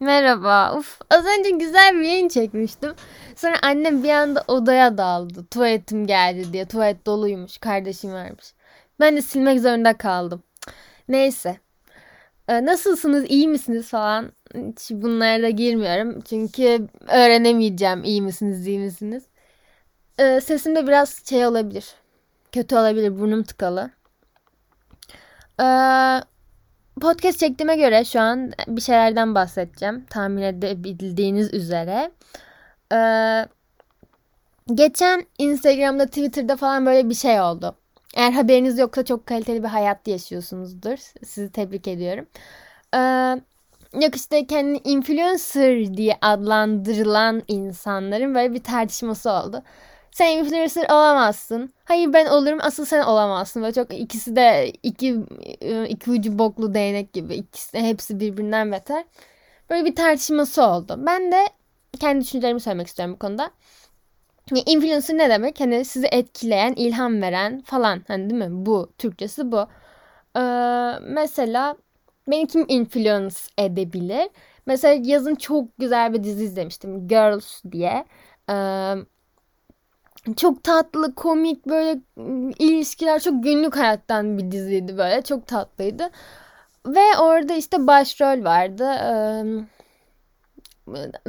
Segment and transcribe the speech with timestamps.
[0.00, 0.76] Merhaba.
[0.78, 2.94] Uf, az önce güzel bir yayın çekmiştim.
[3.36, 5.46] Sonra annem bir anda odaya daldı.
[5.50, 6.66] Tuvaletim geldi diye.
[6.66, 7.58] Tuvalet doluymuş.
[7.58, 8.54] Kardeşim varmış.
[9.00, 10.42] Ben de silmek zorunda kaldım.
[11.08, 11.56] Neyse.
[12.48, 13.24] Ee, nasılsınız?
[13.30, 14.32] iyi misiniz falan.
[14.54, 16.20] Hiç bunlara da girmiyorum.
[16.20, 19.24] Çünkü öğrenemeyeceğim iyi misiniz, iyi misiniz.
[20.18, 21.94] Ee, sesim de biraz şey olabilir.
[22.52, 23.18] Kötü olabilir.
[23.20, 23.90] Burnum tıkalı.
[25.60, 25.64] Ee,
[27.00, 30.04] podcast çektiğime göre şu an bir şeylerden bahsedeceğim.
[30.10, 32.10] Tahmin edebildiğiniz üzere.
[32.92, 33.46] Ee,
[34.74, 37.74] geçen Instagram'da, Twitter'da falan böyle bir şey oldu.
[38.16, 40.98] Eğer haberiniz yoksa çok kaliteli bir hayat yaşıyorsunuzdur.
[41.24, 42.26] Sizi tebrik ediyorum.
[42.94, 42.98] Ee,
[44.04, 49.62] yok işte kendini influencer diye adlandırılan insanların böyle bir tartışması oldu.
[50.12, 51.72] Sen influencer olamazsın.
[51.84, 53.62] Hayır ben olurum asıl sen olamazsın.
[53.62, 55.16] Böyle çok ikisi de iki,
[55.88, 57.34] iki ucu boklu değnek gibi.
[57.34, 59.04] İkisi de hepsi birbirinden beter.
[59.70, 60.94] Böyle bir tartışması oldu.
[61.06, 61.48] Ben de
[62.00, 63.50] kendi düşüncelerimi söylemek istiyorum bu konuda.
[64.50, 65.60] Yani influencer ne demek?
[65.60, 68.02] Hani sizi etkileyen, ilham veren falan.
[68.08, 68.66] Hani değil mi?
[68.66, 68.92] Bu.
[68.98, 69.66] Türkçesi bu.
[70.36, 70.40] Ee,
[71.02, 71.76] mesela
[72.28, 74.28] beni kim influence edebilir?
[74.66, 77.08] Mesela yazın çok güzel bir dizi izlemiştim.
[77.08, 78.04] Girls diye.
[78.50, 78.94] Ee,
[80.36, 82.00] çok tatlı, komik böyle
[82.58, 85.22] ilişkiler çok günlük hayattan bir diziydi böyle.
[85.22, 86.10] Çok tatlıydı.
[86.86, 88.84] Ve orada işte başrol vardı.
[88.84, 89.44] Ee,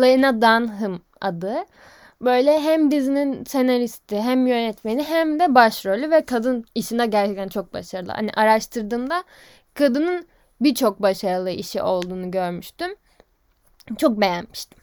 [0.00, 1.54] Lena Dunham adı.
[2.22, 8.12] Böyle hem dizinin senaristi hem yönetmeni hem de başrolü ve kadın işinde gerçekten çok başarılı.
[8.12, 9.24] Hani araştırdığımda
[9.74, 10.26] kadının
[10.60, 12.94] birçok başarılı işi olduğunu görmüştüm.
[13.98, 14.78] Çok beğenmiştim.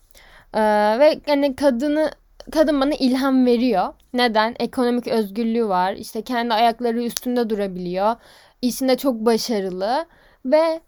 [0.54, 0.60] Ee,
[1.00, 2.12] ve hani kadını
[2.52, 3.94] kadın bana ilham veriyor.
[4.14, 4.56] Neden?
[4.60, 5.94] Ekonomik özgürlüğü var.
[5.94, 8.16] İşte kendi ayakları üstünde durabiliyor.
[8.62, 10.06] İşinde çok başarılı
[10.46, 10.82] ve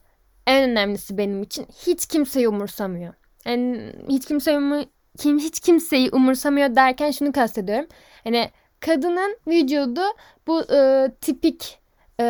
[0.48, 3.14] en önemlisi benim için hiç kimseyi umursamıyor.
[3.46, 4.88] Yani hiç kimseyi
[5.18, 7.88] kim hiç kimseyi umursamıyor derken şunu kastediyorum.
[8.24, 10.02] Hani kadının vücudu
[10.48, 11.80] bu e, tipik
[12.20, 12.26] e,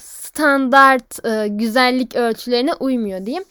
[0.00, 3.44] standart e, güzellik ölçülerine uymuyor diyeyim.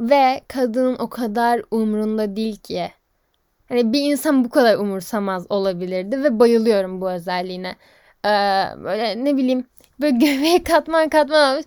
[0.00, 2.90] Ve kadının o kadar umrunda değil ki
[3.68, 7.76] Hani bir insan bu kadar umursamaz olabilirdi ve bayılıyorum bu özelliğine.
[8.24, 8.28] Ee,
[8.84, 9.64] böyle ne bileyim
[10.00, 11.66] böyle göbeğe katman katman olmuş.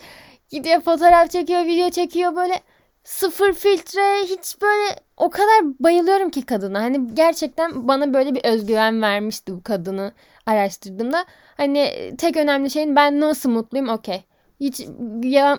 [0.50, 2.62] Gidiyor fotoğraf çekiyor, video çekiyor böyle
[3.04, 6.82] sıfır filtre hiç böyle o kadar bayılıyorum ki kadına.
[6.82, 10.12] Hani gerçekten bana böyle bir özgüven vermişti bu kadını
[10.46, 11.26] araştırdığımda.
[11.58, 14.24] Hani tek önemli şeyin ben nasıl mutluyum okey.
[14.60, 14.82] Hiç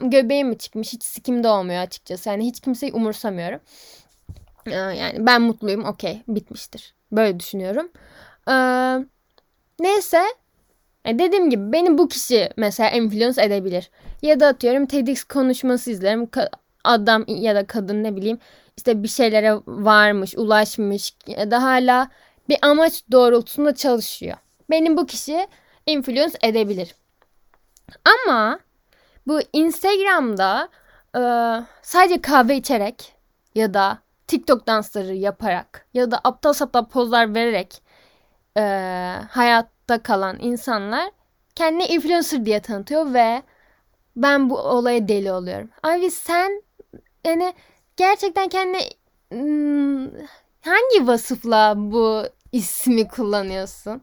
[0.02, 2.28] göbeğim mi çıkmış hiç sikimde olmuyor açıkçası.
[2.28, 3.60] Yani hiç kimseyi umursamıyorum.
[4.70, 6.94] Ee, yani ben mutluyum okey bitmiştir.
[7.12, 7.88] Böyle düşünüyorum.
[8.48, 8.54] Ee,
[9.80, 10.22] neyse
[11.04, 13.90] e, dediğim gibi beni bu kişi mesela influence edebilir.
[14.22, 16.28] Ya da atıyorum TEDx konuşması izlerim.
[16.84, 18.38] Adam ya da kadın ne bileyim
[18.76, 22.08] işte bir şeylere varmış, ulaşmış ya da hala
[22.48, 24.36] bir amaç doğrultusunda çalışıyor.
[24.70, 25.46] Benim bu kişi
[25.86, 26.94] influence edebilir.
[28.04, 28.60] Ama
[29.26, 30.68] bu Instagram'da
[31.16, 31.20] e,
[31.82, 33.12] sadece kahve içerek
[33.54, 37.82] ya da TikTok dansları yaparak ya da aptal saptal pozlar vererek
[38.56, 38.62] e,
[39.30, 41.10] hayatta kalan insanlar
[41.54, 43.42] kendini influencer diye tanıtıyor ve
[44.16, 45.70] ben bu olaya deli oluyorum.
[45.82, 46.62] Abi sen
[47.26, 47.54] yani
[47.96, 48.78] gerçekten kendi
[49.32, 50.04] hmm,
[50.60, 52.22] hangi vasıfla bu
[52.52, 54.02] ismi kullanıyorsun?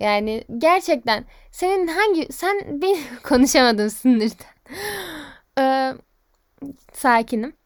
[0.00, 4.52] Yani gerçekten senin hangi sen bir konuşamadım sinirden.
[5.58, 5.94] ee,
[6.92, 7.61] sakinim.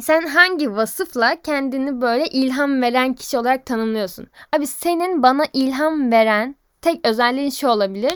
[0.00, 4.26] Sen hangi vasıfla kendini böyle ilham veren kişi olarak tanımlıyorsun?
[4.56, 8.14] Abi senin bana ilham veren tek özelliğin şu olabilir.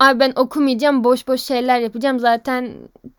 [0.00, 2.18] Abi ben okumayacağım, boş boş şeyler yapacağım.
[2.18, 2.74] Zaten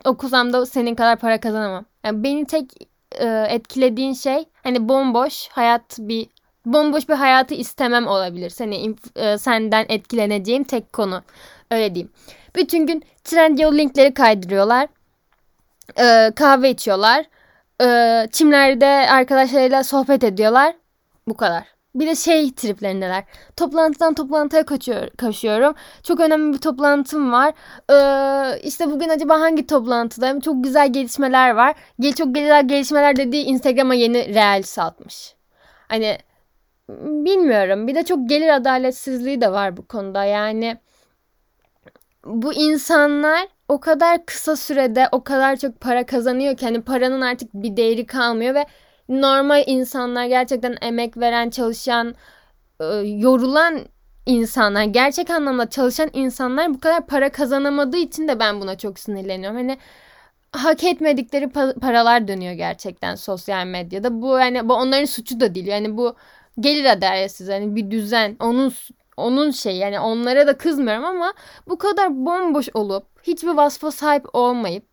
[0.06, 1.86] okusam da senin kadar para kazanamam.
[2.04, 2.74] Yani beni tek
[3.12, 6.28] e, etkilediğin şey hani bomboş hayat bir
[6.66, 8.50] bomboş bir hayatı istemem olabilir.
[8.50, 11.24] Seni e, senden etkileneceğim tek konu.
[11.72, 12.12] Öyle diyeyim.
[12.56, 14.88] Bütün gün Trendyol linkleri kaydırıyorlar.
[16.00, 17.26] E, kahve içiyorlar
[17.82, 20.76] e, çimlerde arkadaşlarıyla sohbet ediyorlar.
[21.28, 21.80] Bu kadar.
[21.96, 23.24] Bir de şey triplerindeler.
[23.56, 25.76] Toplantıdan toplantıya kaçıyor, kaçıyorum.
[26.04, 27.54] Çok önemli bir toplantım var.
[27.92, 30.40] Ee, işte bugün acaba hangi toplantıdayım?
[30.40, 31.76] Çok güzel gelişmeler var.
[32.00, 35.36] Gel çok güzel gelişmeler dediği Instagram'a yeni reels atmış.
[35.88, 36.18] Hani
[37.00, 37.88] bilmiyorum.
[37.88, 40.24] Bir de çok gelir adaletsizliği de var bu konuda.
[40.24, 40.78] Yani
[42.26, 47.54] bu insanlar o kadar kısa sürede o kadar çok para kazanıyor ki hani paranın artık
[47.54, 48.66] bir değeri kalmıyor ve
[49.10, 52.16] normal insanlar gerçekten emek veren, çalışan,
[52.82, 53.80] e, yorulan
[54.26, 59.58] insanlar, gerçek anlamda çalışan insanlar bu kadar para kazanamadığı için de ben buna çok sinirleniyorum.
[59.58, 59.78] Hani
[60.52, 64.22] hak etmedikleri pa- paralar dönüyor gerçekten sosyal medyada.
[64.22, 65.68] Bu yani bu onların suçu da değil.
[65.68, 66.16] Yani bu
[66.60, 68.74] gelir adaletsiz yani bir düzen onun
[69.18, 71.34] onun şey yani onlara da kızmıyorum ama
[71.68, 74.86] bu kadar bomboş olup hiçbir vasfa sahip olmayıp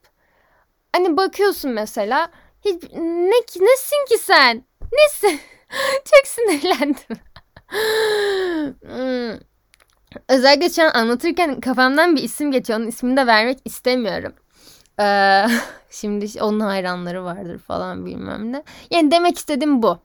[0.96, 2.30] hani bakıyorsun mesela
[2.64, 3.30] hiç ne
[3.60, 4.64] nesin ki sen?
[4.92, 5.40] Nesin?
[6.04, 7.16] Çok sinirlendim.
[8.80, 9.40] hmm.
[10.28, 12.78] Özellikle şu an anlatırken kafamdan bir isim geçiyor.
[12.78, 14.32] Onun ismini de vermek istemiyorum.
[15.00, 15.46] Ee,
[15.90, 18.62] şimdi onun hayranları vardır falan bilmem ne.
[18.90, 19.98] Yani demek istedim bu.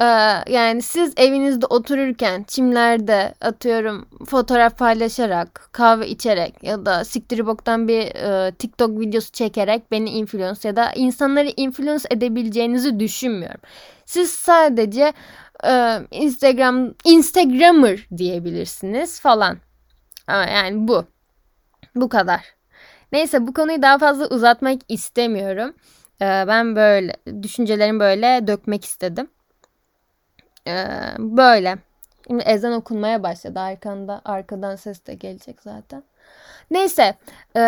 [0.00, 0.04] Ee,
[0.52, 8.00] yani siz evinizde otururken çimlerde atıyorum fotoğraf paylaşarak kahve içerek ya da siktiri boktan bir
[8.00, 13.60] e, TikTok videosu çekerek beni influence ya da insanları influence edebileceğinizi düşünmüyorum.
[14.06, 15.12] Siz sadece
[15.64, 19.58] e, Instagram Instagrammer diyebilirsiniz falan.
[20.28, 21.04] Yani bu.
[21.94, 22.40] Bu kadar.
[23.12, 25.74] Neyse bu konuyu daha fazla uzatmak istemiyorum.
[26.22, 29.28] Ee, ben böyle düşüncelerimi böyle dökmek istedim.
[30.66, 31.78] Ee, böyle.
[32.26, 34.20] Şimdi ezan okunmaya başladı arkanda.
[34.24, 36.02] Arkadan ses de gelecek zaten.
[36.70, 37.14] Neyse.
[37.56, 37.60] E,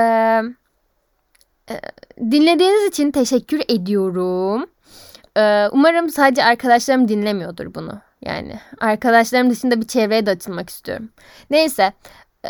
[1.70, 1.74] e,
[2.20, 4.66] dinlediğiniz için teşekkür ediyorum.
[5.36, 8.00] E, umarım sadece arkadaşlarım dinlemiyordur bunu.
[8.22, 11.08] Yani arkadaşlarım dışında bir çevreye de açılmak istiyorum.
[11.50, 11.92] Neyse.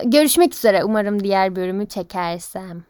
[0.05, 0.85] Görüşmek üzere.
[0.85, 2.85] Umarım diğer bölümü çekersem.